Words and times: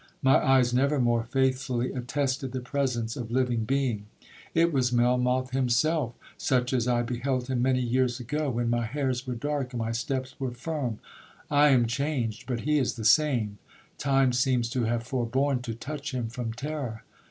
My 0.23 0.43
eyes 0.43 0.73
never 0.73 0.99
more 0.99 1.21
faithfully 1.25 1.91
attested 1.93 2.53
the 2.53 2.59
presence 2.59 3.15
of 3.15 3.29
living 3.29 3.65
being. 3.65 4.07
It 4.55 4.73
was 4.73 4.91
Melmoth 4.91 5.51
himself, 5.51 6.15
such 6.39 6.73
as 6.73 6.87
I 6.87 7.03
beheld 7.03 7.49
him 7.49 7.61
many 7.61 7.81
years 7.81 8.19
ago, 8.19 8.49
when 8.49 8.67
my 8.67 8.83
hairs 8.87 9.27
were 9.27 9.35
dark 9.35 9.73
and 9.73 9.79
my 9.79 9.91
steps 9.91 10.33
were 10.39 10.53
firm. 10.53 10.97
I 11.51 11.67
am 11.67 11.85
changed, 11.85 12.45
but 12.47 12.61
he 12.61 12.79
is 12.79 12.95
the 12.95 13.05
same—time 13.05 14.33
seems 14.33 14.71
to 14.71 14.85
have 14.85 15.03
forborne 15.03 15.61
to 15.61 15.75
touch 15.75 16.15
him 16.15 16.29
from 16.29 16.51
terror. 16.51 17.03